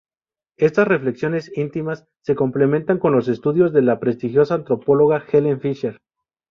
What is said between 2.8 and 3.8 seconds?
con los estudios